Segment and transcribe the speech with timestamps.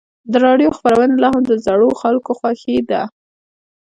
[0.31, 3.01] د راډیو خپرونې لا هم د زړو خلکو خوښې دي.